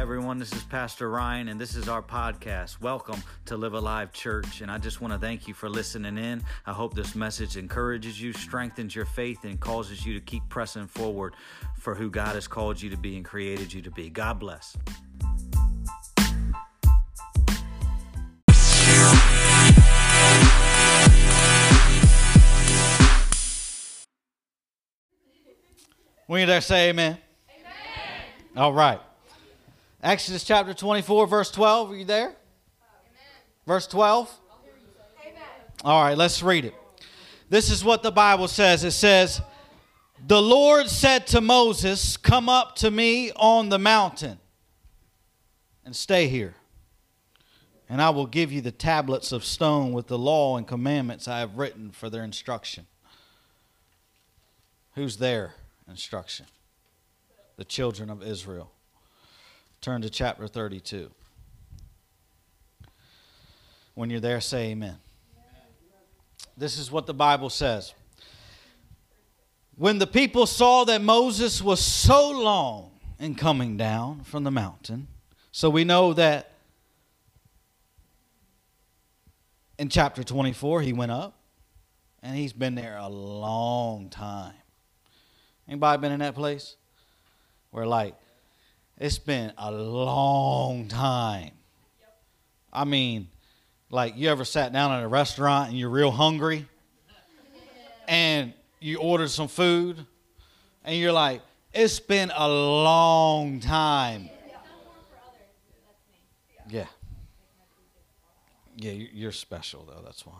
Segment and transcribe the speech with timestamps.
[0.00, 0.38] everyone.
[0.38, 2.80] This is Pastor Ryan, and this is our podcast.
[2.80, 4.62] Welcome to Live Alive Church.
[4.62, 6.42] And I just want to thank you for listening in.
[6.64, 10.86] I hope this message encourages you, strengthens your faith, and causes you to keep pressing
[10.86, 11.34] forward
[11.78, 14.08] for who God has called you to be and created you to be.
[14.08, 14.74] God bless.
[26.26, 27.18] When you there, say amen.
[27.50, 28.56] amen.
[28.56, 29.00] All right.
[30.02, 31.90] Exodus chapter 24, verse 12.
[31.90, 32.28] Are you there?
[32.28, 32.36] Amen.
[33.66, 34.34] Verse 12?
[35.26, 35.42] Amen.
[35.84, 36.74] All right, let's read it.
[37.50, 39.42] This is what the Bible says it says,
[40.26, 44.38] The Lord said to Moses, Come up to me on the mountain
[45.84, 46.54] and stay here.
[47.86, 51.40] And I will give you the tablets of stone with the law and commandments I
[51.40, 52.86] have written for their instruction.
[54.94, 55.54] Who's their
[55.88, 56.46] instruction.
[57.56, 58.70] The children of Israel.
[59.80, 61.10] Turn to chapter 32.
[63.94, 64.96] When you're there, say amen.
[66.56, 67.94] This is what the Bible says.
[69.76, 75.08] When the people saw that Moses was so long in coming down from the mountain,
[75.52, 76.52] so we know that
[79.78, 81.38] in chapter 24 he went up
[82.22, 84.52] and he's been there a long time.
[85.66, 86.76] Anybody been in that place?
[87.70, 88.14] Where like
[89.00, 91.52] it's been a long time.
[92.72, 93.28] I mean,
[93.90, 96.68] like you ever sat down at a restaurant and you're real hungry
[98.06, 100.04] and you ordered some food
[100.84, 101.40] and you're like,
[101.72, 104.28] it's been a long time.
[106.68, 106.86] Yeah.
[108.76, 110.34] Yeah, you're special though, that's why.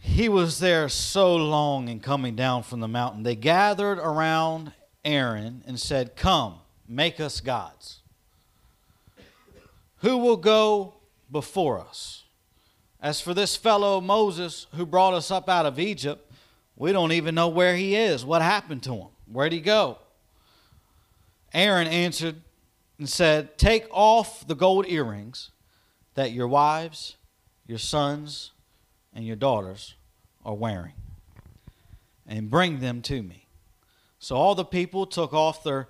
[0.00, 3.22] he was there so long in coming down from the mountain.
[3.22, 4.72] They gathered around
[5.04, 6.56] Aaron and said, Come,
[6.88, 8.00] make us gods.
[9.98, 10.94] Who will go
[11.30, 12.24] before us?
[13.02, 16.30] As for this fellow Moses who brought us up out of Egypt,
[16.76, 18.24] we don't even know where he is.
[18.24, 19.08] What happened to him?
[19.30, 19.98] Where'd he go?
[21.52, 22.36] Aaron answered
[22.98, 25.50] and said, Take off the gold earrings
[26.14, 27.16] that your wives,
[27.66, 28.52] your sons,
[29.14, 29.94] and your daughters
[30.44, 30.92] are wearing
[32.26, 33.46] and bring them to me.
[34.20, 35.88] So all the people took off their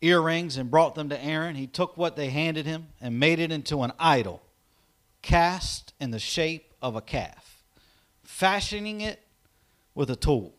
[0.00, 1.54] earrings and brought them to Aaron.
[1.54, 4.42] He took what they handed him and made it into an idol
[5.20, 7.62] cast in the shape of a calf,
[8.22, 9.22] fashioning it
[9.94, 10.54] with a tool.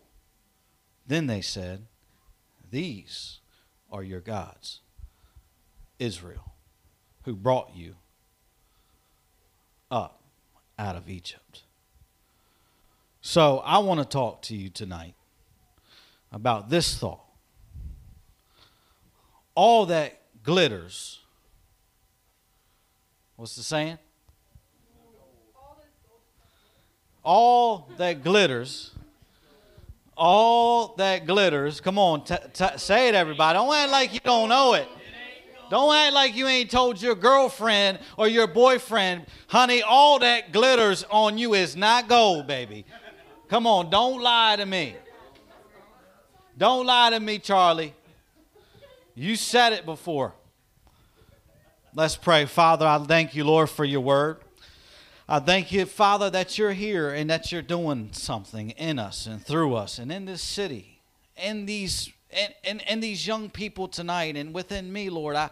[1.07, 1.87] Then they said,
[2.69, 3.39] These
[3.91, 4.81] are your gods,
[5.97, 6.53] Israel,
[7.23, 7.95] who brought you
[9.89, 10.21] up
[10.77, 11.63] out of Egypt.
[13.21, 15.15] So I want to talk to you tonight
[16.31, 17.23] about this thought.
[19.55, 21.19] All that glitters,
[23.35, 23.97] what's the saying?
[27.23, 28.91] All that glitters,
[30.15, 31.81] all that glitters.
[31.81, 33.57] Come on, t- t- say it, everybody.
[33.57, 34.87] Don't act like you don't know it.
[35.69, 41.05] Don't act like you ain't told your girlfriend or your boyfriend, honey, all that glitters
[41.11, 42.85] on you is not gold, baby.
[43.49, 44.95] Come on, don't lie to me.
[46.59, 47.93] Don't lie to me, Charlie.
[49.15, 50.33] You said it before.
[51.95, 52.43] Let's pray.
[52.43, 54.39] Father, I thank you, Lord, for your word.
[55.25, 59.41] I thank you, Father, that you're here and that you're doing something in us and
[59.41, 60.99] through us and in this city,
[61.37, 65.37] in these and, and, and these young people tonight and within me, Lord.
[65.37, 65.51] I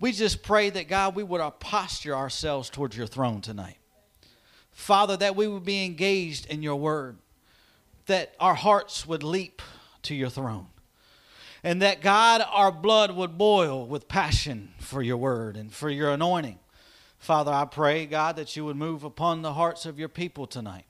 [0.00, 3.76] we just pray that God, we would posture ourselves towards your throne tonight.
[4.72, 7.18] Father, that we would be engaged in your word
[8.06, 9.60] that our hearts would leap
[10.06, 10.66] to your throne.
[11.62, 16.10] And that God, our blood would boil with passion for your word and for your
[16.10, 16.58] anointing.
[17.18, 20.84] Father, I pray, God, that you would move upon the hearts of your people tonight.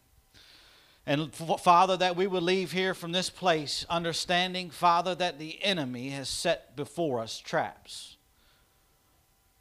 [1.07, 6.11] And Father, that we would leave here from this place understanding, Father, that the enemy
[6.11, 8.17] has set before us traps.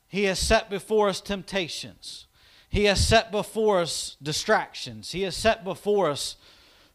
[0.08, 2.26] He has set before us temptations.
[2.70, 5.12] He has set before us distractions.
[5.12, 6.36] He has set before us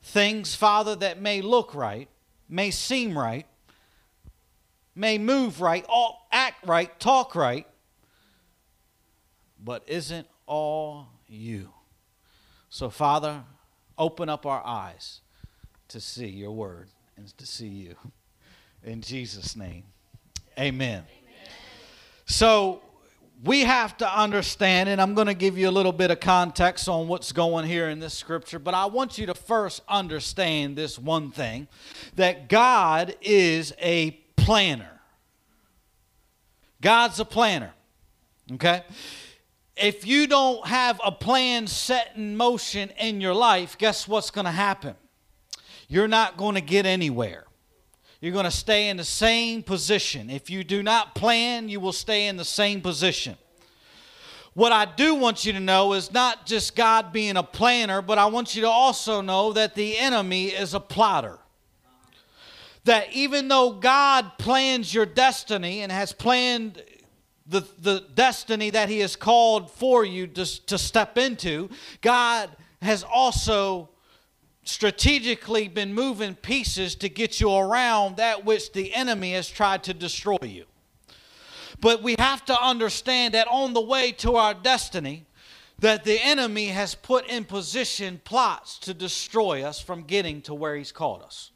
[0.02, 2.08] things, Father, that may look right,
[2.50, 3.46] may seem right,
[4.94, 5.86] may move right,
[6.32, 7.66] act right, talk right,
[9.62, 11.70] but isn't all you.
[12.68, 13.44] So, Father,
[13.96, 15.20] open up our eyes
[15.88, 17.96] to see your word and to see you.
[18.82, 19.84] In Jesus' name,
[20.58, 21.04] amen.
[21.04, 21.04] amen.
[22.26, 22.82] So,
[23.42, 26.88] we have to understand, and I'm going to give you a little bit of context
[26.88, 30.98] on what's going here in this scripture, but I want you to first understand this
[30.98, 31.66] one thing
[32.16, 35.00] that God is a planner.
[36.82, 37.72] God's a planner.
[38.52, 38.82] Okay?
[39.76, 44.44] If you don't have a plan set in motion in your life, guess what's going
[44.44, 44.94] to happen?
[45.88, 47.44] You're not going to get anywhere.
[48.20, 50.28] You're going to stay in the same position.
[50.28, 53.36] If you do not plan, you will stay in the same position.
[54.52, 58.18] What I do want you to know is not just God being a planner, but
[58.18, 61.38] I want you to also know that the enemy is a plotter.
[62.84, 66.82] That even though God plans your destiny and has planned
[67.46, 71.70] the, the destiny that He has called for you to, to step into,
[72.02, 72.50] God
[72.82, 73.90] has also
[74.64, 79.94] strategically been moving pieces to get you around that which the enemy has tried to
[79.94, 80.64] destroy you.
[81.80, 85.24] But we have to understand that on the way to our destiny,
[85.78, 90.76] that the enemy has put in position plots to destroy us from getting to where
[90.76, 91.52] he's called us.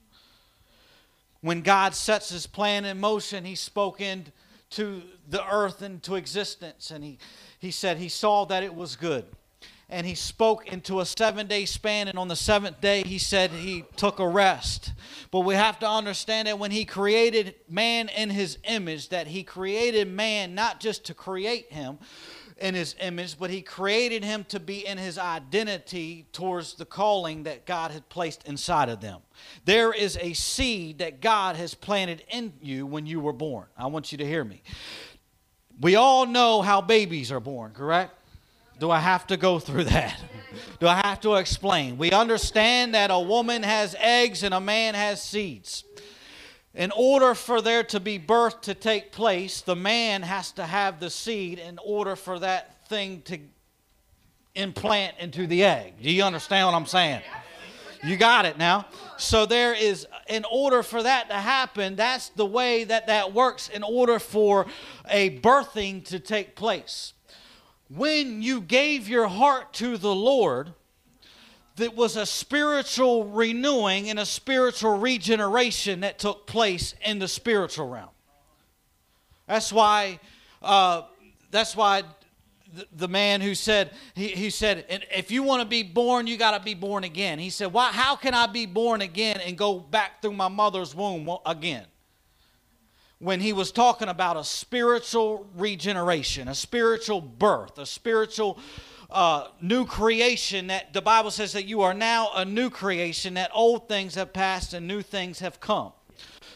[1.42, 7.04] When God sets his plan in motion, he spoke into the earth into existence and
[7.04, 7.18] he,
[7.58, 9.26] he said he saw that it was good
[9.94, 12.08] and he spoke into a seven day span.
[12.08, 14.92] And on the seventh day, he said he took a rest.
[15.30, 19.44] But we have to understand that when he created man in his image, that he
[19.44, 21.98] created man not just to create him
[22.58, 27.44] in his image, but he created him to be in his identity towards the calling
[27.44, 29.20] that God had placed inside of them.
[29.64, 33.66] There is a seed that God has planted in you when you were born.
[33.78, 34.62] I want you to hear me.
[35.80, 38.18] We all know how babies are born, correct?
[38.78, 40.20] Do I have to go through that?
[40.80, 41.98] Do I have to explain?
[41.98, 45.84] We understand that a woman has eggs and a man has seeds.
[46.74, 50.98] In order for there to be birth to take place, the man has to have
[50.98, 53.38] the seed in order for that thing to
[54.56, 55.94] implant into the egg.
[56.02, 57.22] Do you understand what I'm saying?
[58.02, 58.86] You got it now.
[59.16, 63.68] So there is, in order for that to happen, that's the way that that works
[63.68, 64.66] in order for
[65.08, 67.13] a birthing to take place
[67.88, 70.72] when you gave your heart to the Lord,
[71.76, 77.88] that was a spiritual renewing and a spiritual regeneration that took place in the spiritual
[77.88, 78.10] realm.
[79.46, 80.20] That's why,
[80.62, 81.02] uh,
[81.50, 82.04] that's why
[82.72, 86.36] the, the, man who said, he, he said, if you want to be born, you
[86.36, 87.38] got to be born again.
[87.38, 90.94] He said, why, how can I be born again and go back through my mother's
[90.94, 91.86] womb again?
[93.24, 98.58] When he was talking about a spiritual regeneration, a spiritual birth, a spiritual
[99.10, 103.50] uh, new creation that the Bible says that you are now a new creation, that
[103.54, 105.92] old things have passed and new things have come.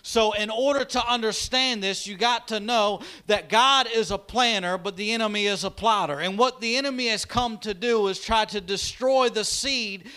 [0.03, 4.76] So, in order to understand this, you got to know that God is a planner,
[4.76, 6.20] but the enemy is a plotter.
[6.20, 10.11] And what the enemy has come to do is try to destroy the seed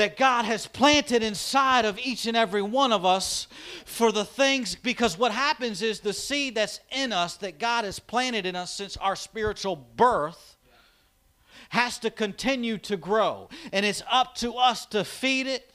[0.00, 3.48] that God has planted inside of each and every one of us
[3.84, 7.98] for the things, because what happens is the seed that's in us that God has
[7.98, 10.56] planted in us since our spiritual birth
[11.68, 13.50] has to continue to grow.
[13.74, 15.70] And it's up to us to feed it.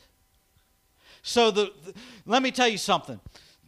[1.22, 1.94] So, the, the
[2.26, 3.20] let me tell you something.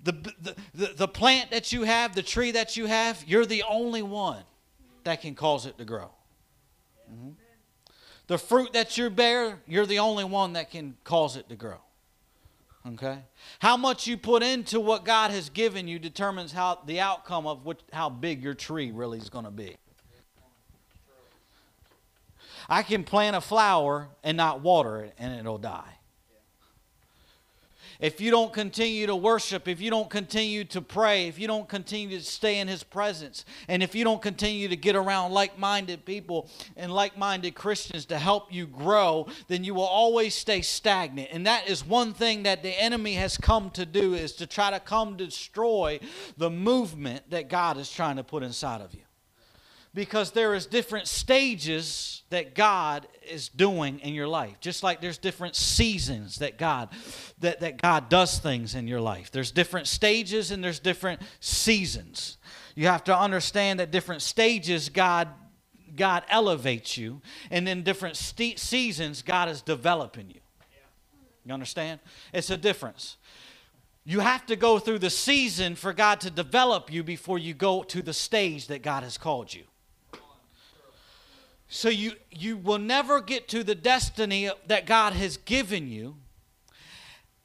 [0.03, 0.33] The,
[0.73, 4.41] the, the, plant that you have, the tree that you have, you're the only one
[5.03, 6.09] that can cause it to grow.
[7.11, 7.29] Mm-hmm.
[8.27, 11.79] The fruit that you bear, you're the only one that can cause it to grow.
[12.93, 13.19] Okay?
[13.59, 17.65] How much you put into what God has given you determines how the outcome of
[17.65, 19.75] which, how big your tree really is going to be.
[22.69, 25.97] I can plant a flower and not water it and it'll die
[27.99, 31.67] if you don't continue to worship, if you don't continue to pray, if you don't
[31.67, 35.57] continue to stay in His presence, and if you don't continue to get around like
[35.57, 40.61] minded people and like minded Christians to help you grow, then you will always stay
[40.61, 41.29] stagnant.
[41.31, 44.71] And that is one thing that the enemy has come to do is to try
[44.71, 45.99] to come destroy
[46.37, 49.06] the movement that God is trying to put inside of you
[49.97, 54.59] because there is different stages that God is doing in your life.
[54.59, 56.89] Just like there's different seasons that God
[57.39, 59.31] that, that God does things in your life.
[59.31, 62.37] There's different stages and there's different seasons.
[62.75, 65.29] You have to understand that different stages God
[65.95, 70.41] God elevates you, and in different st- seasons God is developing you.
[71.43, 72.01] You understand?
[72.33, 73.17] It's a difference.
[74.05, 77.81] You have to go through the season for God to develop you before you go
[77.81, 79.63] to the stage that God has called you.
[81.69, 86.15] So you, you will never get to the destiny that God has given you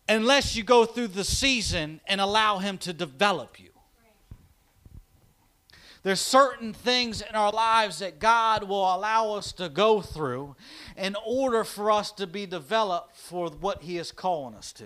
[0.09, 3.71] unless you go through the season and allow Him to develop you.
[6.05, 10.57] There's certain things in our lives that God will allow us to go through
[10.97, 14.85] in order for us to be developed for what He is calling us to.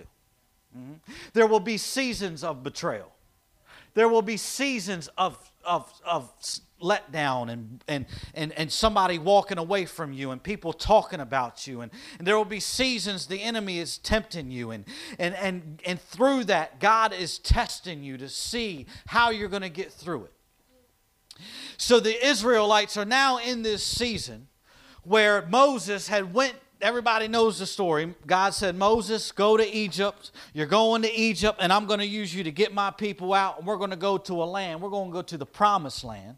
[0.77, 0.93] Mm-hmm.
[1.33, 3.11] There will be seasons of betrayal.
[3.95, 6.31] There will be seasons of, of, of
[6.81, 11.81] letdown and, and, and, and somebody walking away from you and people talking about you.
[11.81, 14.71] And, and there will be seasons the enemy is tempting you.
[14.71, 14.85] And,
[15.17, 19.69] and, and, and through that, God is testing you to see how you're going to
[19.69, 20.33] get through it.
[21.77, 24.47] So the Israelites are now in this season
[25.03, 28.13] where Moses had went everybody knows the story.
[28.25, 30.31] God said, Moses, go to Egypt.
[30.53, 33.57] You're going to Egypt, and I'm going to use you to get my people out,
[33.57, 34.81] and we're going to go to a land.
[34.81, 36.37] We're going to go to the promised land.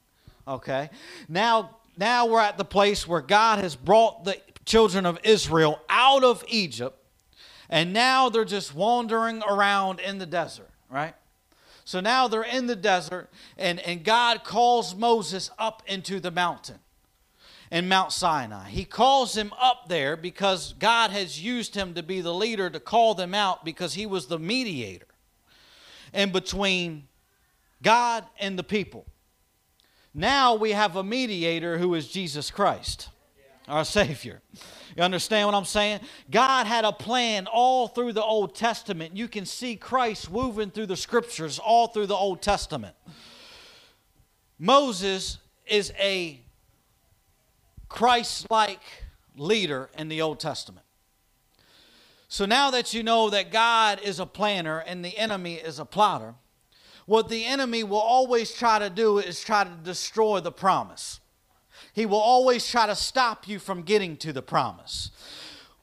[0.50, 0.90] Okay?
[1.30, 6.24] Now, now we're at the place where God has brought the children of Israel out
[6.24, 6.98] of Egypt,
[7.70, 11.14] and now they're just wandering around in the desert, right?
[11.86, 16.80] So now they're in the desert, and, and God calls Moses up into the mountain
[17.72, 18.70] in Mount Sinai.
[18.70, 22.80] He calls him up there because God has used him to be the leader to
[22.80, 25.08] call them out because he was the mediator
[26.14, 27.08] in between
[27.82, 29.06] God and the people.
[30.14, 33.10] Now we have a mediator who is Jesus Christ,
[33.68, 34.42] our Savior.
[34.98, 36.00] You understand what I'm saying?
[36.32, 39.16] God had a plan all through the Old Testament.
[39.16, 42.96] You can see Christ woven through the scriptures all through the Old Testament.
[44.58, 45.38] Moses
[45.68, 46.42] is a
[47.88, 48.82] Christ like
[49.38, 50.86] leader in the Old Testament.
[52.28, 55.86] So now that you know that God is a planner and the enemy is a
[55.86, 56.36] plotter,
[57.10, 61.20] what the enemy will always try to do is try to destroy the promise.
[61.92, 65.10] He will always try to stop you from getting to the promise.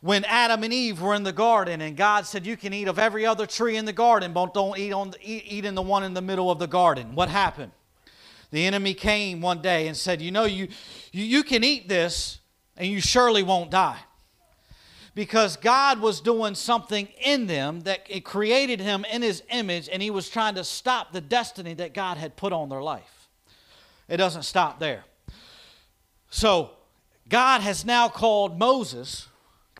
[0.01, 3.01] When Adam and Eve were in the garden and God said, You can eat of
[3.01, 5.83] every other tree in the garden, but don't eat, on the, eat, eat in the
[5.83, 7.17] one in the middle of the garden.
[7.17, 7.73] What happened?
[8.53, 10.69] The enemy came one day and said, You know, you,
[11.11, 12.39] you, you can eat this
[12.77, 13.99] and you surely won't die.
[15.17, 20.03] Because God was doing something in them that it created him in his image, and
[20.03, 23.31] he was trying to stop the destiny that God had put on their life.
[24.11, 25.05] It doesn't stop there.
[26.29, 26.73] So,
[27.31, 29.27] God has now called Moses.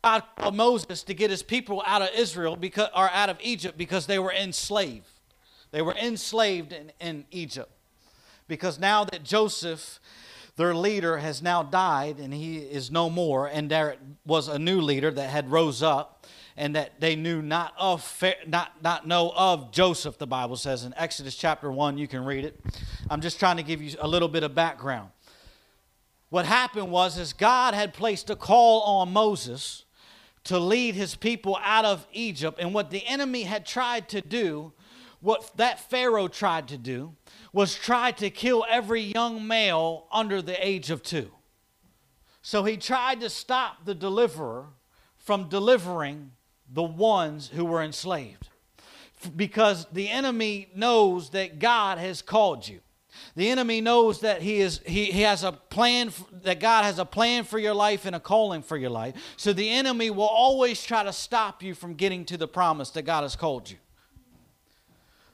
[0.01, 3.77] God called Moses to get his people out of Israel because, or out of Egypt
[3.77, 5.05] because they were enslaved.
[5.69, 7.69] They were enslaved in, in Egypt
[8.47, 9.99] because now that Joseph,
[10.57, 13.95] their leader, has now died and he is no more, and there
[14.25, 16.25] was a new leader that had rose up
[16.57, 20.83] and that they knew not of not not know of Joseph the Bible says.
[20.83, 22.59] In Exodus chapter 1 you can read it.
[23.09, 25.11] I'm just trying to give you a little bit of background.
[26.29, 29.85] What happened was is God had placed a call on Moses
[30.45, 32.57] to lead his people out of Egypt.
[32.59, 34.73] And what the enemy had tried to do
[35.21, 37.15] what that Pharaoh tried to do
[37.53, 41.31] was try to kill every young male under the age of two.
[42.41, 44.67] So he tried to stop the deliverer
[45.17, 46.31] from delivering
[46.71, 48.49] the ones who were enslaved.
[49.35, 52.79] Because the enemy knows that God has called you.
[53.35, 56.11] The enemy knows that he, is, he, he has a plan,
[56.43, 59.15] that God has a plan for your life and a calling for your life.
[59.35, 63.03] So the enemy will always try to stop you from getting to the promise that
[63.03, 63.77] God has called you.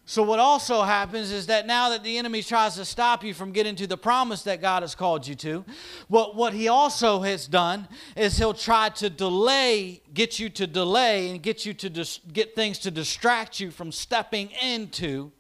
[0.06, 3.54] So, what also happens is that now that the enemy tries to stop you from
[3.54, 5.64] getting to the promise that God has called you to,
[6.10, 11.30] what, what he also has done is he'll try to delay, get you to delay,
[11.30, 15.32] and get you to dis- get things to distract you from stepping into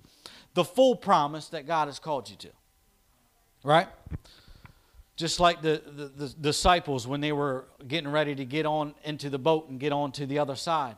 [0.53, 2.49] the full promise that God has called you to.
[3.65, 3.89] Right?
[5.17, 9.29] Just like the, the, the disciples when they were getting ready to get on into
[9.29, 10.95] the boat and get on to the other side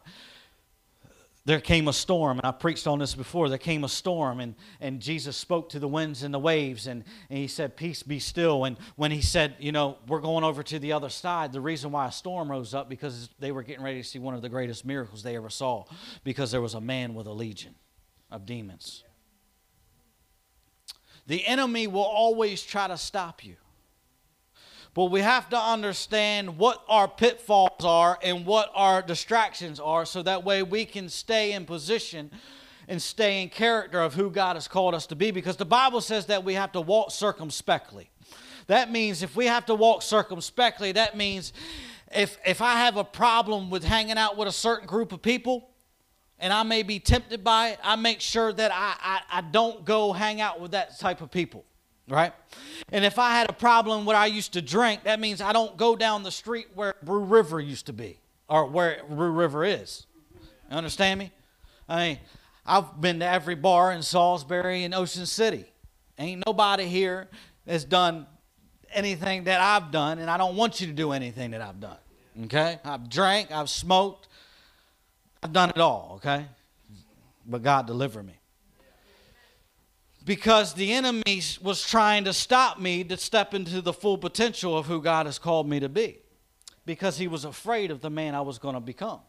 [1.46, 3.50] there came a storm, and I preached on this before.
[3.50, 7.04] There came a storm, and, and Jesus spoke to the winds and the waves, and,
[7.30, 8.66] and he said, Peace be still.
[8.66, 11.92] And when he said, You know, we're going over to the other side, the reason
[11.92, 14.50] why a storm rose up because they were getting ready to see one of the
[14.50, 15.86] greatest miracles they ever saw
[16.24, 17.76] because there was a man with a legion
[18.32, 19.04] of demons.
[21.28, 23.56] The enemy will always try to stop you.
[24.96, 30.24] But we have to understand what our pitfalls are and what our distractions are so
[30.24, 32.32] that way we can stay in position
[32.88, 36.00] and stay in character of who God has called us to be because the Bible
[36.00, 38.10] says that we have to walk circumspectly.
[38.68, 41.52] That means if we have to walk circumspectly, that means
[42.14, 45.72] if, if I have a problem with hanging out with a certain group of people,
[46.40, 49.84] and I may be tempted by it, I make sure that I, I, I don't
[49.84, 51.66] go hang out with that type of people
[52.08, 52.34] right?
[52.92, 55.76] And if I had a problem where I used to drink, that means I don't
[55.78, 60.06] go down the street where Brew River used to be or where Brew River is.
[60.70, 61.32] You understand me?
[61.88, 62.20] I mean,
[62.66, 65.66] I've been to every bar in Salisbury and Ocean City.
[66.18, 67.28] Ain't nobody here
[67.66, 68.26] that's done
[68.92, 71.98] anything that I've done, and I don't want you to do anything that I've done.
[72.46, 72.80] Okay?
[72.84, 74.28] I've drank, I've smoked,
[75.44, 76.46] I've done it all, okay?
[77.46, 78.34] But God deliver me.
[80.26, 84.88] Because the enemy was trying to stop me to step into the full potential of
[84.88, 86.18] who God has called me to be
[86.86, 89.22] because he was afraid of the man I was going to become.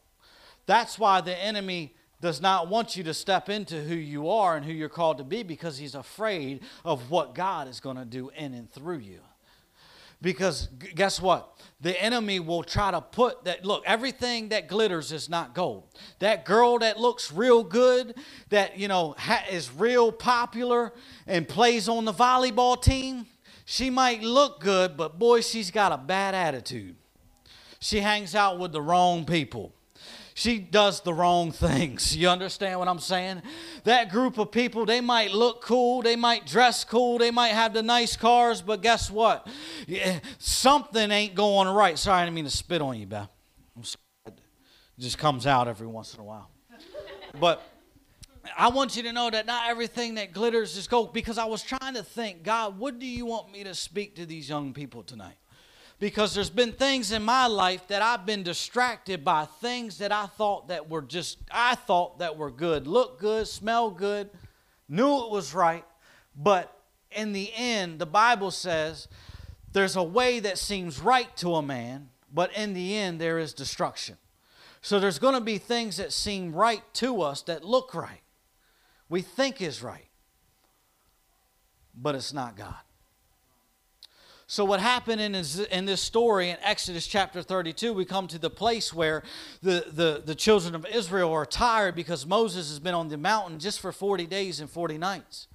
[0.64, 4.64] That's why the enemy does not want you to step into who you are and
[4.64, 8.30] who you're called to be because he's afraid of what God is going to do
[8.36, 9.20] in and through you.
[10.22, 11.52] Because guess what?
[11.80, 15.84] The enemy will try to put that look, everything that glitters is not gold.
[16.20, 18.14] That girl that looks real good,
[18.48, 20.94] that, you know, ha- is real popular
[21.26, 23.26] and plays on the volleyball team,
[23.66, 26.96] she might look good, but boy, she's got a bad attitude.
[27.78, 29.75] She hangs out with the wrong people
[30.36, 32.14] she does the wrong things.
[32.14, 33.40] You understand what I'm saying?
[33.84, 37.72] That group of people, they might look cool, they might dress cool, they might have
[37.72, 39.48] the nice cars, but guess what?
[40.36, 41.98] Something ain't going right.
[41.98, 43.30] Sorry, I didn't mean to spit on you, Beth.
[44.26, 44.34] It
[44.98, 46.50] just comes out every once in a while.
[47.40, 47.62] But
[48.56, 51.62] I want you to know that not everything that glitters is gold because I was
[51.62, 55.02] trying to think, God, what do you want me to speak to these young people
[55.02, 55.36] tonight?
[55.98, 60.26] Because there's been things in my life that I've been distracted by things that I
[60.26, 64.30] thought that were just I thought that were good, look good, smell good,
[64.88, 65.84] knew it was right,
[66.36, 66.76] but
[67.10, 69.08] in the end the Bible says
[69.72, 73.54] there's a way that seems right to a man, but in the end there is
[73.54, 74.16] destruction.
[74.82, 78.20] So there's going to be things that seem right to us that look right.
[79.08, 80.06] We think is right.
[81.92, 82.85] But it's not God.
[84.48, 88.38] So, what happened in this, in this story in Exodus chapter 32, we come to
[88.38, 89.24] the place where
[89.60, 93.58] the, the, the children of Israel are tired because Moses has been on the mountain
[93.58, 95.48] just for 40 days and 40 nights.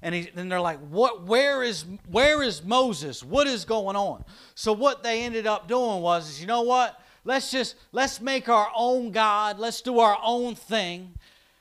[0.00, 3.24] And, he, and they're like, what, where, is, where is Moses?
[3.24, 4.24] What is going on?
[4.54, 7.02] So, what they ended up doing was, you know what?
[7.24, 9.58] Let's just, let's make our own God.
[9.58, 11.14] Let's do our own thing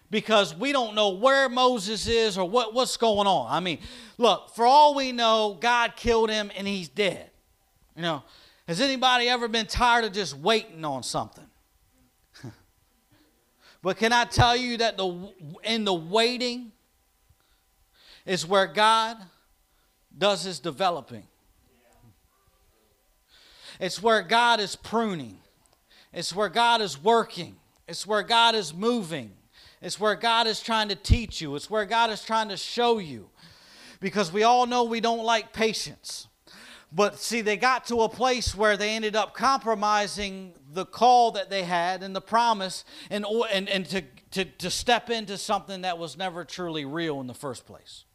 [0.09, 3.47] because we don't know where Moses is or what, what's going on.
[3.51, 3.79] I mean,
[4.17, 7.29] look, for all we know, God killed him and he's dead.
[7.95, 8.23] You know,
[8.67, 11.45] has anybody ever been tired of just waiting on something?
[13.81, 16.71] but can I tell you that the in the waiting
[18.25, 19.17] is where God
[20.17, 21.23] does his developing.
[23.79, 25.37] It's where God is pruning.
[26.13, 27.57] It's where God is working.
[27.87, 29.31] It's where God is moving.
[29.81, 32.97] It's where God is trying to teach you, it's where God is trying to show
[32.97, 33.29] you.
[33.99, 36.27] Because we all know we don't like patience.
[36.91, 41.49] But see, they got to a place where they ended up compromising the call that
[41.49, 45.97] they had and the promise and, and, and to, to, to step into something that
[45.97, 48.05] was never truly real in the first place.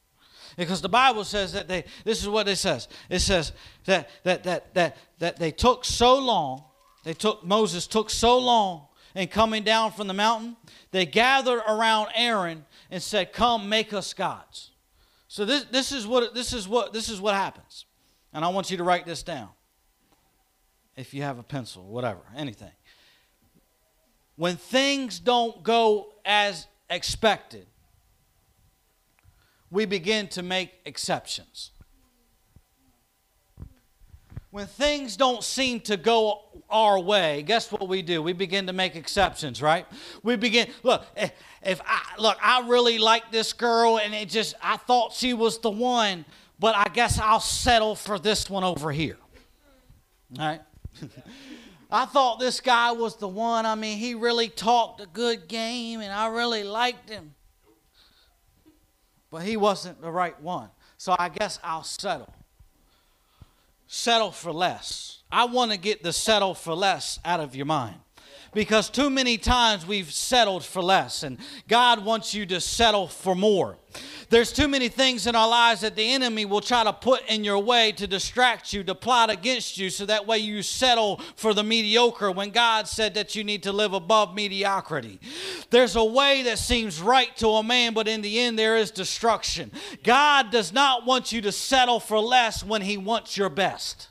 [0.57, 2.89] Because the Bible says that they, this is what it says.
[3.09, 3.53] It says
[3.85, 6.65] that, that, that, that, that they took so long,
[7.05, 10.57] they took, Moses took so long in coming down from the mountain
[10.91, 14.71] they gathered around Aaron and said, Come, make us gods.
[15.29, 17.87] So this, this, is what, this, is what, this is what happens.
[18.33, 19.49] And I want you to write this down.
[20.97, 22.73] If you have a pencil, whatever, anything.
[24.37, 27.67] When things don't go as expected,
[29.71, 31.71] we begin to make exceptions
[34.51, 38.23] when things don't seem to go our way, guess what we do?
[38.23, 39.87] We begin to make exceptions, right?
[40.23, 41.29] We begin, look, eh,
[41.63, 45.59] if I, look, I really like this girl and it just, I thought she was
[45.59, 46.25] the one,
[46.59, 49.19] but I guess I'll settle for this one over here.
[50.39, 50.61] All right?
[51.91, 53.67] I thought this guy was the one.
[53.67, 57.35] I mean, he really talked a good game and I really liked him.
[59.31, 60.71] But he wasn't the right one.
[60.99, 62.33] So I guess I'll settle
[63.93, 65.23] settle for less.
[65.33, 67.97] I want to get the settle for less out of your mind.
[68.53, 73.37] Because too many times we've settled for less, and God wants you to settle for
[73.37, 73.79] more.
[74.29, 77.45] There's too many things in our lives that the enemy will try to put in
[77.45, 81.55] your way to distract you, to plot against you, so that way you settle for
[81.55, 85.21] the mediocre when God said that you need to live above mediocrity.
[85.71, 88.91] There's a way that seems right to a man, but in the end, there is
[88.91, 89.71] destruction.
[90.05, 94.09] God does not want you to settle for less when He wants your best.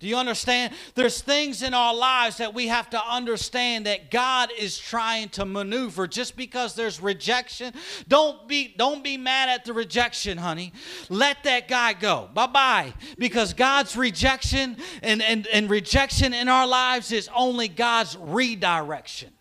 [0.00, 0.72] Do you understand?
[0.94, 5.44] There's things in our lives that we have to understand that God is trying to
[5.44, 6.06] maneuver.
[6.06, 7.74] Just because there's rejection,
[8.06, 10.72] don't be don't be mad at the rejection, honey.
[11.08, 12.30] Let that guy go.
[12.32, 12.94] Bye-bye.
[13.18, 19.32] Because God's rejection and, and, and rejection in our lives is only God's redirection.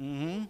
[0.00, 0.44] Mm-hmm.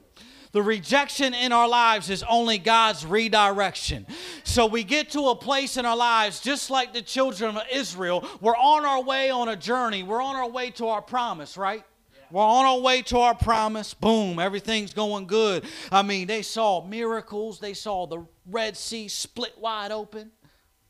[0.56, 4.06] The rejection in our lives is only God's redirection.
[4.42, 8.26] So we get to a place in our lives, just like the children of Israel,
[8.40, 11.84] we're on our way on a journey, we're on our way to our promise, right?
[12.30, 13.92] We're on our way to our promise.
[13.92, 15.66] Boom, everything's going good.
[15.92, 17.60] I mean, they saw miracles.
[17.60, 20.30] They saw the Red Sea split wide open.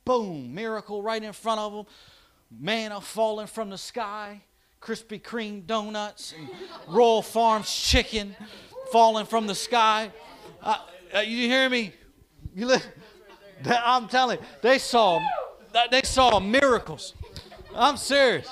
[0.04, 1.86] Boom, miracle right in front of them.
[2.56, 4.42] Manna falling from the sky.
[4.80, 6.48] Krispy Kreme donuts and
[6.86, 8.36] Royal Farms chicken
[8.86, 10.10] falling from the sky.
[10.62, 10.76] Uh,
[11.14, 11.92] uh, you hear me?
[12.54, 12.78] You li-
[13.66, 15.20] I'm telling you, they saw,
[15.90, 17.14] they saw miracles.
[17.74, 18.48] I'm serious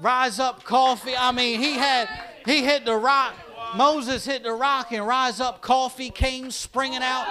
[0.00, 1.14] rise up coffee.
[1.16, 2.08] I mean, he had
[2.44, 3.34] he hit the rock.
[3.74, 7.26] Moses hit the rock and rise up coffee came springing out.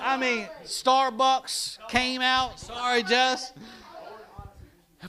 [0.00, 2.58] I mean, Starbucks came out.
[2.58, 3.52] Sorry, Jess.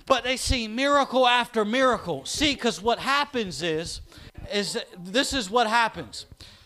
[0.06, 2.26] But they see miracle after miracle.
[2.26, 4.02] See, because what happens is,
[4.54, 6.26] is this is what happens.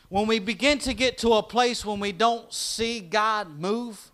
[0.09, 4.11] When we begin to get to a place when we don't see God move,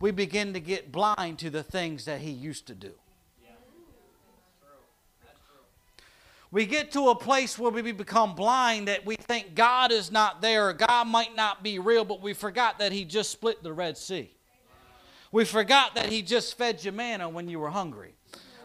[0.00, 2.92] we begin to get blind to the things that He used to do.
[6.52, 10.40] we get to a place where we become blind that we think God is not
[10.40, 13.98] there, God might not be real, but we forgot that He just split the Red
[13.98, 14.30] Sea.
[15.32, 18.15] We forgot that He just fed you manna when you were hungry.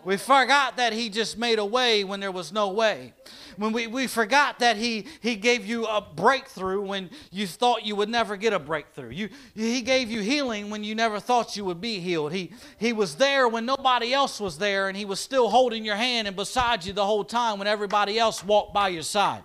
[0.03, 3.13] We forgot that He just made a way when there was no way.
[3.57, 7.95] When we, we forgot that he, he gave you a breakthrough when you thought you
[7.95, 9.09] would never get a breakthrough.
[9.09, 12.33] You, he gave you healing when you never thought you would be healed.
[12.33, 15.95] He, he was there when nobody else was there, and He was still holding your
[15.95, 19.43] hand and beside you the whole time when everybody else walked by your side.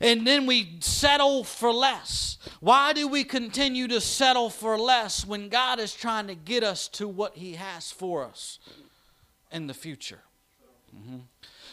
[0.00, 2.38] And then we settle for less.
[2.60, 6.88] Why do we continue to settle for less when God is trying to get us
[6.88, 8.58] to what He has for us
[9.54, 10.20] in the future?
[10.94, 11.20] Mm-hmm.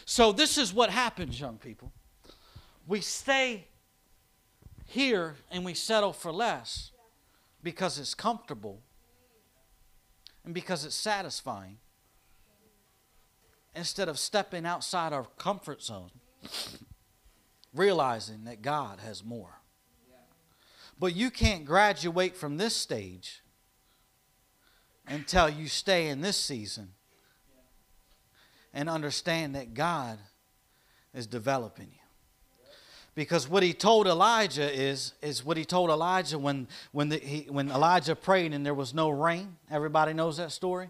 [0.06, 1.92] So, this is what happens, young people.
[2.86, 3.66] We stay
[4.86, 6.90] here and we settle for less
[7.62, 8.80] because it's comfortable
[10.44, 11.78] and because it's satisfying
[13.74, 16.10] instead of stepping outside our comfort zone,
[17.74, 19.60] realizing that God has more.
[20.98, 23.42] But you can't graduate from this stage
[25.06, 26.90] until you stay in this season
[28.74, 30.18] and understand that God
[31.14, 31.98] is developing you.
[33.14, 37.46] Because what he told Elijah is, is what he told Elijah when, when, the, he,
[37.50, 39.56] when Elijah prayed and there was no rain.
[39.70, 40.88] Everybody knows that story.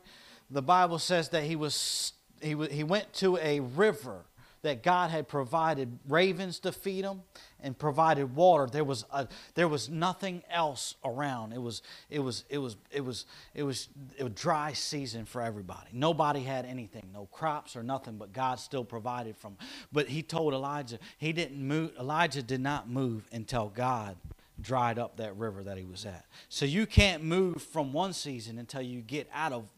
[0.49, 4.25] The Bible says that he, was, he, he went to a river
[4.63, 7.23] that God had provided ravens to feed them
[7.61, 8.67] and provided water.
[8.71, 11.53] There was a, there was nothing else around.
[11.53, 15.43] It was it was it was it was it was it was dry season for
[15.43, 15.91] everybody.
[15.93, 19.57] Nobody had anything, no crops or nothing, but God still provided from.
[19.93, 21.93] But he told Elijah he didn't move.
[21.99, 24.17] Elijah did not move until God
[24.61, 26.25] dried up that river that he was at.
[26.49, 29.69] So you can't move from one season until you get out of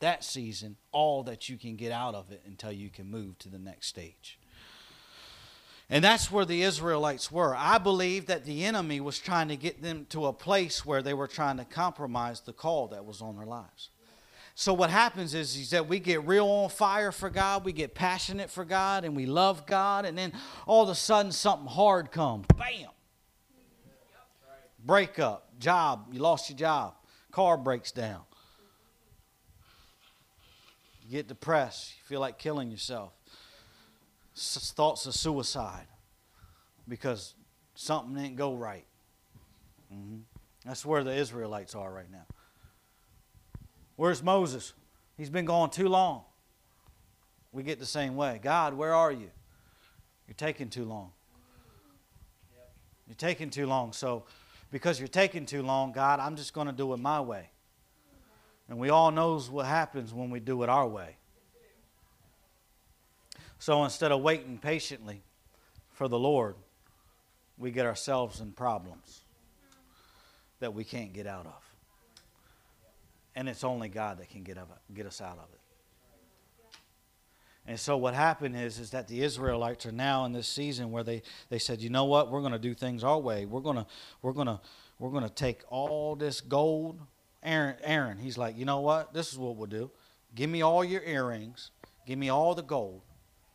[0.00, 3.48] that season all that you can get out of it until you can move to
[3.48, 4.38] the next stage.
[5.88, 7.54] And that's where the Israelites were.
[7.56, 11.14] I believe that the enemy was trying to get them to a place where they
[11.14, 13.90] were trying to compromise the call that was on their lives.
[14.54, 17.94] So what happens is, is that we get real on fire for God, we get
[17.94, 20.32] passionate for God, and we love God, and then
[20.66, 22.46] all of a sudden something hard comes.
[22.56, 22.90] Bam!
[24.84, 26.94] Breakup, job, you lost your job,
[27.32, 28.22] car breaks down.
[31.10, 33.10] You get depressed, you feel like killing yourself
[34.32, 35.88] thoughts of suicide
[36.86, 37.34] because
[37.74, 38.84] something didn't go right.
[39.92, 40.18] Mm-hmm.
[40.64, 42.26] That's where the Israelites are right now.
[43.96, 44.72] Where's Moses?
[45.16, 46.22] He's been gone too long.
[47.50, 48.38] We get the same way.
[48.40, 49.32] God, where are you?
[50.28, 51.10] You're taking too long.
[53.08, 53.92] You're taking too long.
[53.92, 54.26] So,
[54.70, 57.50] because you're taking too long, God, I'm just going to do it my way.
[58.70, 61.16] And we all knows what happens when we do it our way.
[63.58, 65.22] So instead of waiting patiently
[65.90, 66.54] for the Lord,
[67.58, 69.20] we get ourselves in problems
[70.60, 71.62] that we can't get out of.
[73.34, 75.60] And it's only God that can get, of it, get us out of it.
[77.66, 81.02] And so what happened is, is that the Israelites are now in this season where
[81.02, 83.46] they, they said, you know what, we're going to do things our way.
[83.46, 83.86] We're going to
[84.22, 84.60] we're to
[84.98, 87.00] we're to take all this gold.
[87.42, 89.14] Aaron, Aaron, he's like, you know what?
[89.14, 89.90] This is what we'll do.
[90.34, 91.70] Give me all your earrings.
[92.06, 93.02] Give me all the gold.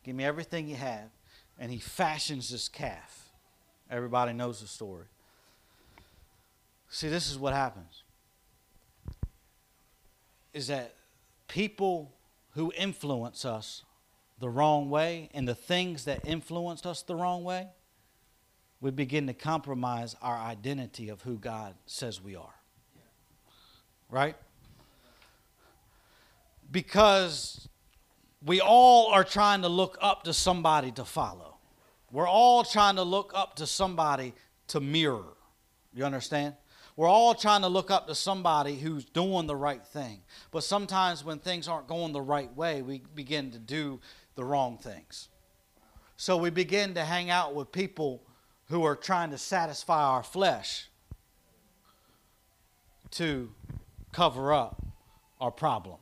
[0.04, 1.10] Give me everything you have.
[1.58, 3.30] And he fashions this calf.
[3.90, 5.06] Everybody knows the story.
[6.88, 8.02] See, this is what happens
[10.56, 10.94] is that
[11.48, 12.14] people
[12.52, 13.82] who influence us
[14.38, 17.68] the wrong way and the things that influenced us the wrong way,
[18.80, 22.55] we begin to compromise our identity of who God says we are.
[24.10, 24.36] Right?
[26.70, 27.68] Because
[28.44, 31.56] we all are trying to look up to somebody to follow.
[32.12, 34.34] We're all trying to look up to somebody
[34.68, 35.34] to mirror.
[35.94, 36.54] You understand?
[36.96, 40.20] We're all trying to look up to somebody who's doing the right thing.
[40.50, 44.00] But sometimes when things aren't going the right way, we begin to do
[44.34, 45.28] the wrong things.
[46.16, 48.22] So we begin to hang out with people
[48.68, 50.88] who are trying to satisfy our flesh
[53.12, 53.50] to
[54.16, 54.82] cover up
[55.38, 55.98] our problem.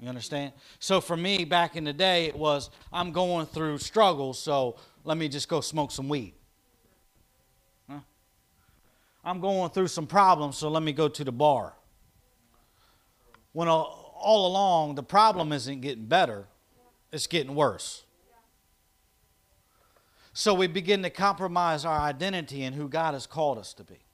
[0.00, 0.52] You understand?
[0.80, 5.16] So for me, back in the day, it was I'm going through struggles, so let
[5.16, 6.34] me just go smoke some weed.
[7.88, 8.00] Huh?
[9.24, 11.74] I'm going through some problems, so let me go to the bar.
[13.52, 16.48] When all along, the problem isn't getting better,
[17.12, 18.04] it's getting worse.
[20.32, 24.07] So we begin to compromise our identity and who God has called us to be.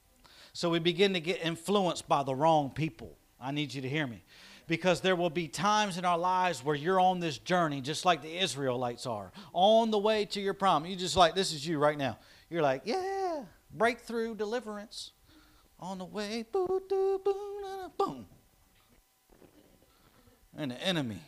[0.54, 3.18] So we begin to get influenced by the wrong people.
[3.40, 4.22] I need you to hear me.
[4.68, 8.22] Because there will be times in our lives where you're on this journey, just like
[8.22, 10.88] the Israelites are, on the way to your promise.
[10.88, 12.18] You just like, this is you right now.
[12.48, 13.42] You're like, yeah,
[13.74, 15.10] breakthrough, deliverance.
[15.80, 18.26] On the way, boo, doo, boo, boom.
[20.56, 21.20] And the enemy,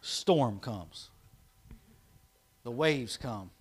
[0.00, 1.08] storm comes.
[2.64, 3.52] The waves come.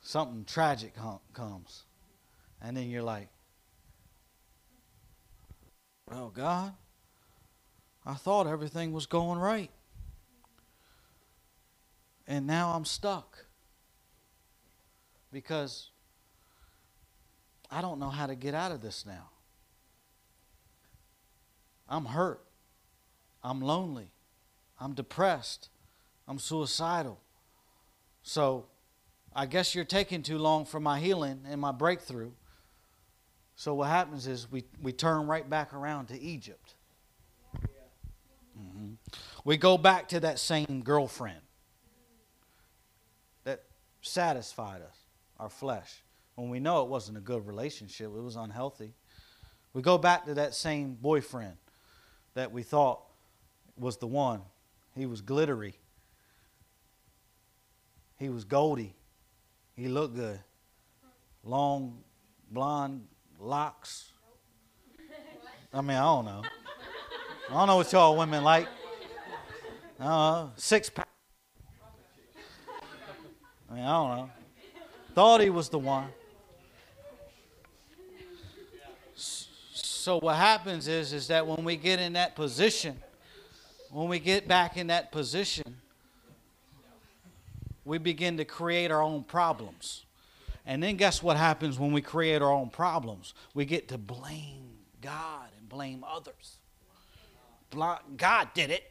[0.00, 0.94] Something tragic
[1.32, 1.84] comes.
[2.62, 3.28] And then you're like,
[6.10, 6.72] oh, God,
[8.04, 9.70] I thought everything was going right.
[12.26, 13.44] And now I'm stuck
[15.32, 15.90] because
[17.70, 19.30] I don't know how to get out of this now.
[21.88, 22.40] I'm hurt.
[23.42, 24.10] I'm lonely.
[24.78, 25.68] I'm depressed.
[26.28, 27.20] I'm suicidal.
[28.22, 28.66] So
[29.34, 32.32] I guess you're taking too long for my healing and my breakthrough.
[33.54, 36.74] So what happens is we, we turn right back around to Egypt.
[38.58, 38.94] Mm-hmm.
[39.44, 41.40] We go back to that same girlfriend
[43.44, 43.62] that
[44.02, 44.96] satisfied us,
[45.38, 46.02] our flesh,
[46.40, 48.94] when we know it wasn't a good relationship, it was unhealthy.
[49.74, 51.56] We go back to that same boyfriend
[52.32, 53.02] that we thought
[53.76, 54.40] was the one.
[54.96, 55.74] He was glittery.
[58.16, 58.94] He was goldy.
[59.80, 60.38] He looked good.
[61.42, 62.02] Long,
[62.50, 64.12] blonde locks.
[65.72, 66.42] I mean, I don't know.
[67.48, 68.68] I don't know what y'all women like.
[69.98, 71.08] Uh, six pack.
[73.70, 74.30] I mean, I don't know.
[75.14, 76.08] Thought he was the one.
[79.14, 82.98] So what happens is, is that when we get in that position,
[83.90, 85.80] when we get back in that position,
[87.84, 90.04] we begin to create our own problems.
[90.66, 93.34] And then guess what happens when we create our own problems?
[93.54, 96.58] We get to blame God and blame others.
[97.72, 98.84] God did it.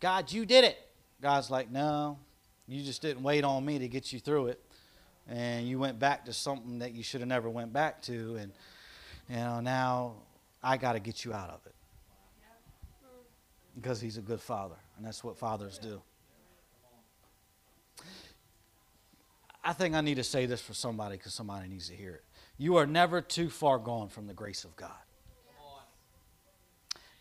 [0.00, 0.78] God, you did it.
[1.22, 2.18] God's like, no,
[2.66, 4.60] you just didn't wait on me to get you through it.
[5.28, 8.36] And you went back to something that you should have never went back to.
[8.36, 8.52] And,
[9.30, 10.14] you know, now
[10.62, 11.74] I got to get you out of it.
[13.74, 14.76] Because he's a good father.
[14.96, 16.02] And that's what fathers do.
[19.64, 22.24] I think I need to say this for somebody because somebody needs to hear it.
[22.58, 24.90] You are never too far gone from the grace of God.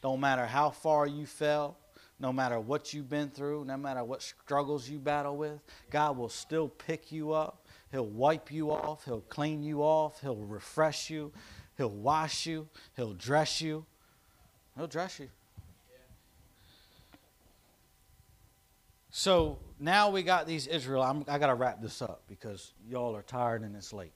[0.01, 1.77] Don't matter how far you fell,
[2.19, 6.29] no matter what you've been through, no matter what struggles you battle with, God will
[6.29, 7.65] still pick you up.
[7.91, 9.05] He'll wipe you off.
[9.05, 10.19] He'll clean you off.
[10.19, 11.31] He'll refresh you.
[11.77, 12.67] He'll wash you.
[12.95, 13.85] He'll dress you.
[14.75, 15.29] He'll dress you.
[19.09, 21.03] So now we got these Israel.
[21.03, 24.13] I'm, I got to wrap this up because y'all are tired and it's late.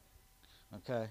[0.77, 1.09] Okay?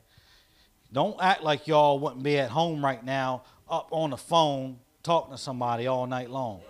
[0.93, 5.33] Don't act like y'all wouldn't be at home right now up on the phone talking
[5.33, 6.63] to somebody all night long.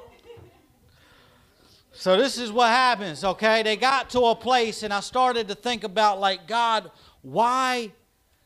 [1.93, 3.63] So this is what happens, okay?
[3.63, 6.91] They got to a place and I started to think about like God,
[7.23, 7.93] why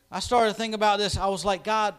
[0.09, 1.17] I started to think about this.
[1.17, 1.95] I was like, God,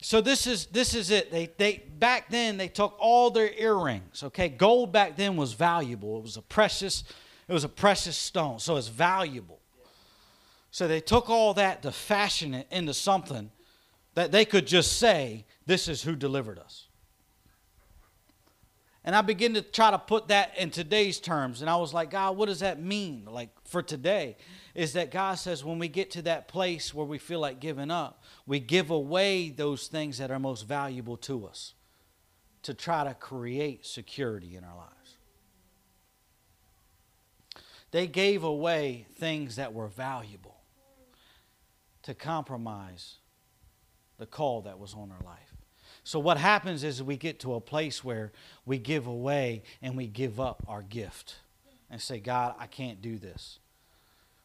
[0.00, 1.30] so this is this is it.
[1.30, 4.22] They they back then they took all their earrings.
[4.22, 6.18] Okay, gold back then was valuable.
[6.18, 7.04] It was a precious,
[7.48, 8.60] it was a precious stone.
[8.60, 9.58] So it's valuable.
[10.70, 13.50] So they took all that to fashion it into something
[14.14, 16.88] that they could just say, "This is who delivered us."
[19.04, 22.10] And I begin to try to put that in today's terms, and I was like,
[22.10, 23.24] God, what does that mean?
[23.24, 24.36] Like for today,
[24.74, 27.90] is that God says when we get to that place where we feel like giving
[27.90, 28.17] up,
[28.48, 31.74] we give away those things that are most valuable to us
[32.62, 35.16] to try to create security in our lives.
[37.90, 40.56] They gave away things that were valuable
[42.04, 43.16] to compromise
[44.16, 45.54] the call that was on our life.
[46.02, 48.32] So what happens is we get to a place where
[48.64, 51.36] we give away and we give up our gift
[51.90, 53.58] and say, God, I can't do this.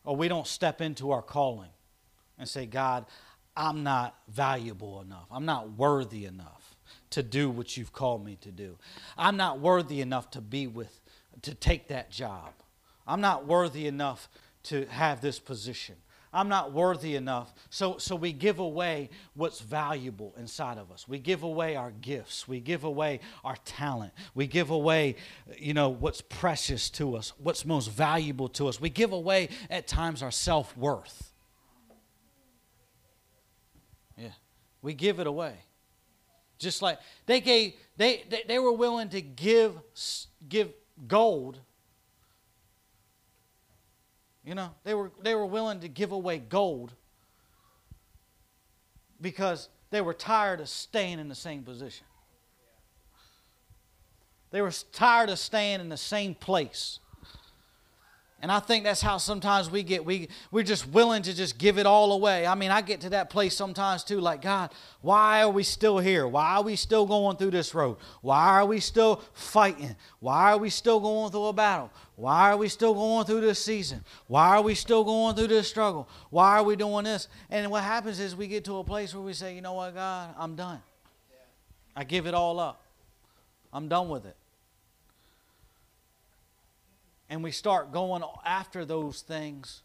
[0.04, 1.70] Or we don't step into our calling
[2.38, 3.06] and say, God,
[3.56, 5.28] I'm not valuable enough.
[5.32, 6.76] I'm not worthy enough
[7.12, 8.78] to do what you've called me to do.
[9.18, 11.00] I'm not worthy enough to be with,
[11.44, 12.54] to take that job.
[13.08, 14.28] I'm not worthy enough
[14.64, 15.96] to have this position.
[16.34, 17.54] I'm not worthy enough.
[17.70, 21.08] So, so we give away what's valuable inside of us.
[21.08, 22.48] We give away our gifts.
[22.48, 24.14] We give away our talent.
[24.34, 25.16] We give away,
[25.58, 28.82] you know, what's precious to us, what's most valuable to us.
[28.82, 31.32] We give away at times our self worth.
[34.18, 34.30] Yeah,
[34.84, 35.56] we give it away.
[36.60, 39.74] Just like they gave, they, they, they were willing to give,
[40.48, 40.72] give
[41.08, 41.60] gold
[44.44, 46.94] you know, they were, they were willing to give away gold
[49.22, 52.06] because they were tired of staying in the same position.
[54.52, 57.00] They were tired of staying in the same place.
[58.44, 60.04] And I think that's how sometimes we get.
[60.04, 62.46] We, we're just willing to just give it all away.
[62.46, 65.98] I mean, I get to that place sometimes too, like, God, why are we still
[65.98, 66.28] here?
[66.28, 67.96] Why are we still going through this road?
[68.20, 69.96] Why are we still fighting?
[70.20, 71.90] Why are we still going through a battle?
[72.18, 74.04] Why are we still going through this season?
[74.28, 76.10] Why are we still going through this struggle?
[76.30, 77.30] Why are we doing this?
[77.50, 79.96] And what happens is we get to a place where we say, you know what,
[79.96, 80.82] God, I'm done.
[81.96, 82.84] I give it all up.
[83.72, 84.36] I'm done with it
[87.30, 89.82] and we start going after those things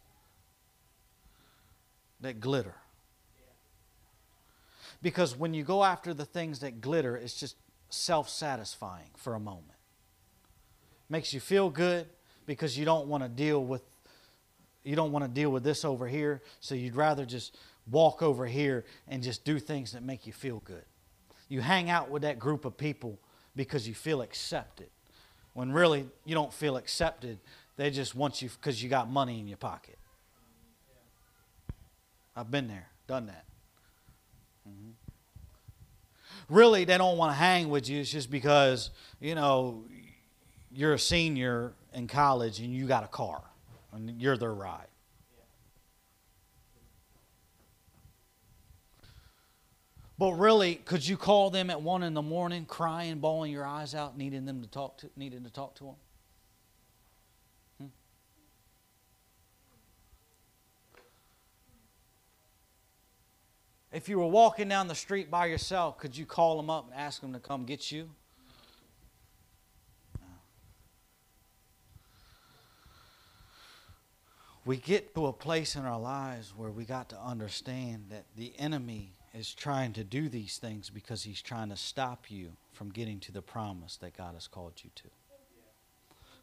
[2.20, 2.74] that glitter.
[5.00, 7.56] Because when you go after the things that glitter, it's just
[7.88, 9.78] self satisfying for a moment.
[11.08, 12.06] Makes you feel good
[12.46, 13.82] because you don't want to deal with
[14.84, 17.58] you don't want to deal with this over here, so you'd rather just
[17.90, 20.84] walk over here and just do things that make you feel good.
[21.48, 23.18] You hang out with that group of people
[23.54, 24.88] because you feel accepted
[25.54, 27.38] when really you don't feel accepted.
[27.76, 29.98] They just want you because you got money in your pocket.
[32.36, 33.44] I've been there, done that.
[34.68, 34.90] Mm-hmm.
[36.54, 38.00] Really, they don't want to hang with you.
[38.00, 39.84] It's just because, you know,
[40.70, 43.42] you're a senior in college and you got a car
[43.92, 44.86] and you're their ride.
[50.18, 53.94] But really, could you call them at one in the morning, crying, bawling your eyes
[53.94, 55.94] out, needing them to talk to, needing to talk to them?
[57.78, 57.86] Hmm?
[63.92, 66.98] If you were walking down the street by yourself, could you call them up and
[66.98, 68.10] ask them to come get you?
[74.64, 78.52] we get to a place in our lives where we got to understand that the
[78.58, 83.20] enemy is trying to do these things because he's trying to stop you from getting
[83.20, 85.08] to the promise that God has called you to.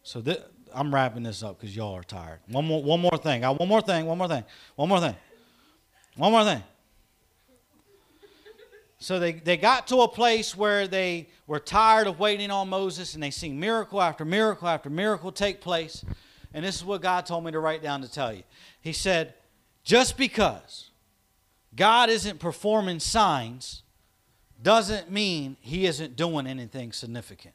[0.04, 0.42] So th-
[0.74, 2.40] I'm wrapping this up because y'all are tired.
[2.48, 3.44] One more, one more thing.
[3.44, 4.06] I, one more thing.
[4.06, 4.44] One more thing.
[4.76, 5.16] One more thing.
[6.16, 6.64] One more thing.
[9.00, 13.14] So they, they got to a place where they were tired of waiting on Moses
[13.14, 16.06] and they seen miracle after miracle after miracle take place.
[16.54, 18.44] And this is what God told me to write down to tell you.
[18.82, 19.34] He said,
[19.84, 20.90] just because
[21.76, 23.84] God isn't performing signs
[24.62, 27.54] doesn't mean he isn't doing anything significant.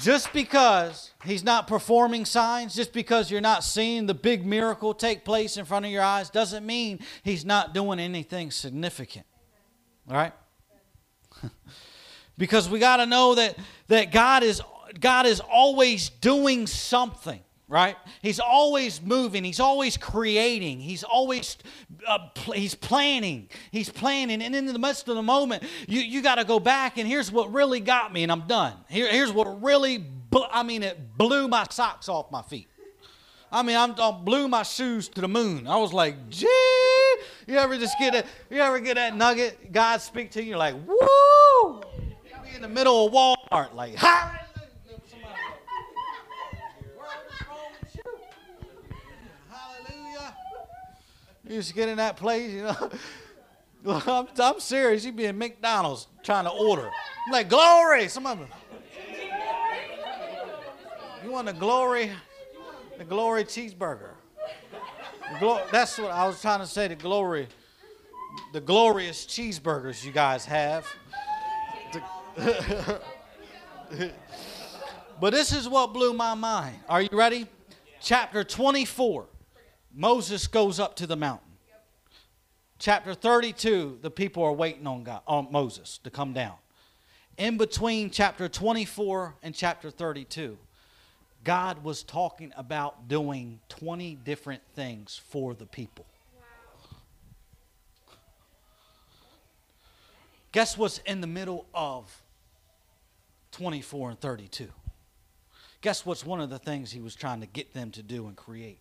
[0.00, 5.24] Just because he's not performing signs, just because you're not seeing the big miracle take
[5.24, 9.26] place in front of your eyes, doesn't mean he's not doing anything significant.
[10.08, 10.32] All right?
[12.38, 13.58] because we got to know that,
[13.88, 14.62] that God, is,
[15.00, 17.96] God is always doing something right?
[18.22, 19.44] He's always moving.
[19.44, 20.80] He's always creating.
[20.80, 21.58] He's always
[22.06, 23.48] uh, pl- he's planning.
[23.70, 24.42] He's planning.
[24.42, 27.30] And in the midst of the moment you, you got to go back and here's
[27.30, 28.72] what really got me and i'm done.
[28.88, 32.68] Here, here's what really bl- i mean it blew my socks off my feet.
[33.52, 35.66] I mean i'm I blew my shoes to the moon.
[35.66, 36.46] I was like gee
[37.46, 40.50] you ever just get a you ever get that nugget god speak to you?
[40.50, 41.82] You're like woo!
[42.44, 44.47] Be in the middle of walmart like hallelujah
[51.48, 52.90] You just get in that place, you know.
[54.06, 55.04] I'm, I'm serious.
[55.04, 56.90] You'd be in McDonald's trying to order.
[57.26, 58.08] I'm like, glory.
[58.08, 58.48] Some of them.
[61.24, 62.10] You want the glory,
[62.98, 64.10] the glory cheeseburger.
[65.40, 66.88] Glo- that's what I was trying to say.
[66.88, 67.48] The glory,
[68.52, 70.86] the glorious cheeseburgers you guys have.
[75.20, 76.76] but this is what blew my mind.
[76.88, 77.46] Are you ready?
[78.00, 79.26] Chapter 24.
[79.94, 81.46] Moses goes up to the mountain.
[82.78, 86.54] chapter 32, the people are waiting on God, on Moses to come down.
[87.36, 90.58] In between chapter 24 and chapter 32,
[91.44, 96.04] God was talking about doing 20 different things for the people.
[100.52, 102.22] Guess what's in the middle of
[103.52, 104.68] 24 and 32?
[105.80, 108.36] Guess what's one of the things he was trying to get them to do and
[108.36, 108.80] create?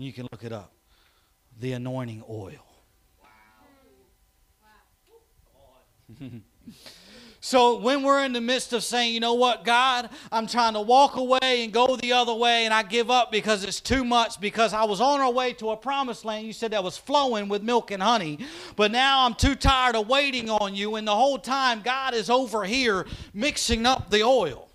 [0.00, 0.72] And you can look it up
[1.60, 2.66] the anointing oil.
[7.42, 10.82] So when we're in the midst of saying, you know what, God, I'm trying to
[10.82, 14.38] walk away and go the other way, and I give up because it's too much,
[14.42, 17.48] because I was on our way to a promised land, you said that was flowing
[17.48, 18.40] with milk and honey,
[18.76, 22.28] but now I'm too tired of waiting on you, and the whole time God is
[22.28, 24.69] over here mixing up the oil.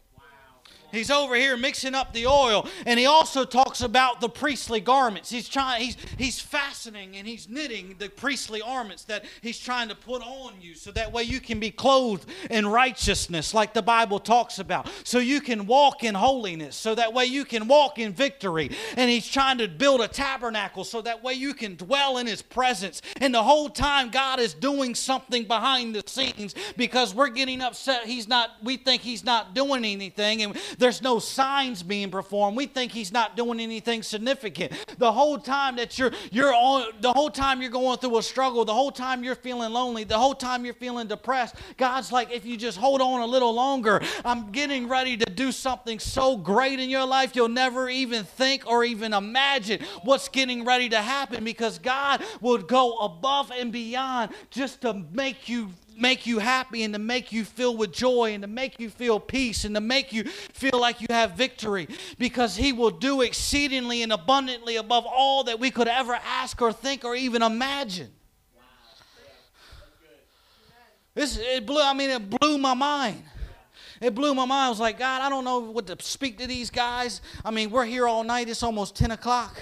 [0.96, 2.68] He's over here mixing up the oil.
[2.86, 5.30] And he also talks about the priestly garments.
[5.30, 9.96] He's trying, he's he's fastening and he's knitting the priestly garments that he's trying to
[9.96, 14.20] put on you so that way you can be clothed in righteousness, like the Bible
[14.20, 14.90] talks about.
[15.04, 18.72] So you can walk in holiness, so that way you can walk in victory.
[18.98, 22.42] And he's trying to build a tabernacle so that way you can dwell in his
[22.42, 23.02] presence.
[23.22, 28.06] And the whole time God is doing something behind the scenes because we're getting upset.
[28.06, 30.42] He's not, we think he's not doing anything.
[30.42, 32.56] And there's no signs being performed.
[32.56, 34.72] We think he's not doing anything significant.
[35.00, 38.66] The whole time that you're you're on the whole time you're going through a struggle,
[38.66, 42.46] the whole time you're feeling lonely, the whole time you're feeling depressed, God's like, if
[42.46, 46.80] you just hold on a little longer, I'm getting ready to do something so great
[46.80, 51.44] in your life you'll never even think or even imagine what's getting ready to happen
[51.44, 56.94] because God would go above and beyond just to make you make you happy and
[56.94, 60.12] to make you feel with joy and to make you feel peace and to make
[60.12, 61.88] you feel like you have victory
[62.18, 66.74] because he will do exceedingly and abundantly above all that we could ever ask or
[66.74, 68.12] think or even imagine.
[71.14, 73.24] This it blew I mean it blew my mind.
[74.02, 74.66] It blew my mind.
[74.66, 77.22] I was like, God, I don't know what to speak to these guys.
[77.46, 78.50] I mean, we're here all night.
[78.50, 79.56] It's almost 10 o'clock.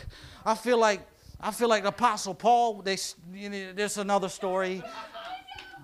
[0.43, 1.01] I feel like
[1.39, 2.81] I feel like Apostle Paul.
[2.81, 2.97] They,
[3.33, 4.81] you know, there's another story.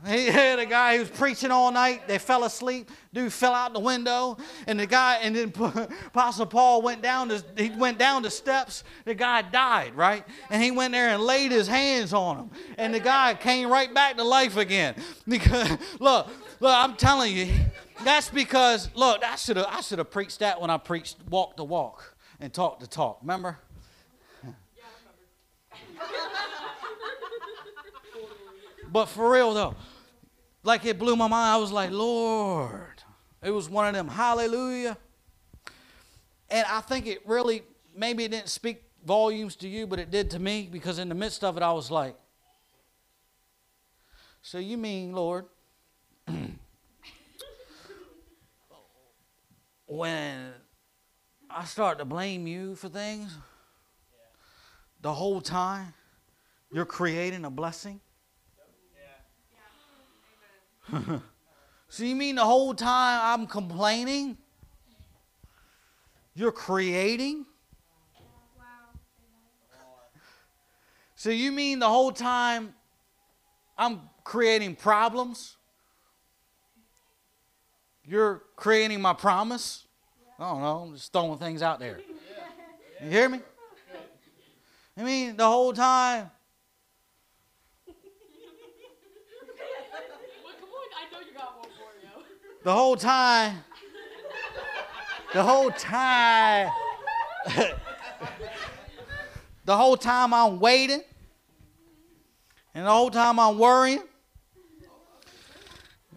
[0.07, 2.07] He had a guy who was preaching all night.
[2.07, 2.89] They fell asleep.
[3.13, 4.37] Dude fell out the window,
[4.67, 5.53] and the guy, and then
[6.07, 7.29] Apostle Paul went down.
[7.29, 8.83] To, he went down the steps.
[9.05, 10.25] The guy died, right?
[10.49, 13.93] And he went there and laid his hands on him, and the guy came right
[13.93, 14.95] back to life again.
[15.27, 16.27] Because look,
[16.59, 17.51] look, I'm telling you,
[18.03, 21.55] that's because look, I should have, I should have preached that when I preached walk
[21.55, 23.19] the walk and talk the talk.
[23.21, 23.59] Remember?
[28.91, 29.75] But for real though,
[30.63, 31.53] like it blew my mind.
[31.53, 33.03] I was like, Lord.
[33.41, 34.97] It was one of them, hallelujah.
[36.49, 37.63] And I think it really,
[37.95, 41.15] maybe it didn't speak volumes to you, but it did to me because in the
[41.15, 42.15] midst of it, I was like,
[44.41, 45.45] So you mean, Lord,
[49.85, 50.51] when
[51.49, 53.37] I start to blame you for things,
[55.01, 55.93] the whole time
[56.71, 58.01] you're creating a blessing?
[61.89, 64.37] so you mean the whole time I'm complaining?
[66.35, 67.45] You're creating?
[71.15, 72.73] So you mean the whole time
[73.77, 75.57] I'm creating problems?
[78.05, 79.85] You're creating my promise?
[80.39, 81.99] I don't know, I'm just throwing things out there.
[83.03, 83.41] You hear me?
[84.95, 86.31] I mean, the whole time
[92.63, 93.57] the whole time,
[95.33, 96.69] the whole time,
[99.65, 101.01] the whole time I'm waiting,
[102.75, 104.03] and the whole time I'm worrying,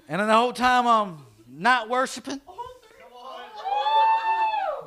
[0.08, 1.18] and the whole time I'm
[1.48, 2.40] not worshiping,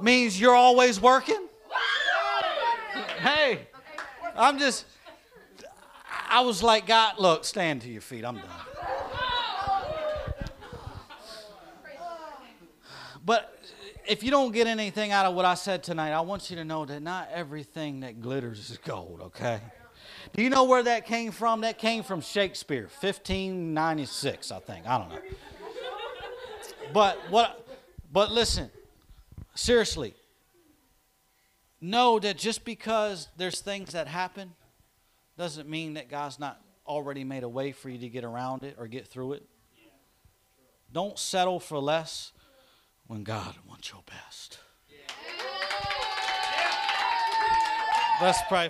[0.01, 1.47] means you're always working.
[3.19, 3.67] Hey,
[4.35, 4.85] I'm just,
[6.29, 8.25] I was like, God, look, stand to your feet.
[8.25, 8.45] I'm done.
[13.25, 13.59] But
[14.07, 16.63] if you don't get anything out of what I said tonight, I want you to
[16.63, 19.59] know that not everything that glitters is gold, okay?
[20.33, 21.61] Do you know where that came from?
[21.61, 24.87] That came from Shakespeare, 1596, I think.
[24.87, 25.19] I don't know.
[26.93, 27.65] But what
[28.11, 28.69] but listen,
[29.55, 30.13] seriously.
[31.81, 34.53] Know that just because there's things that happen
[35.37, 38.77] doesn't mean that God's not already made a way for you to get around it
[38.79, 39.45] or get through it.
[40.93, 42.31] Don't settle for less
[43.07, 44.59] when God wants your best.
[48.21, 48.69] Let's pray.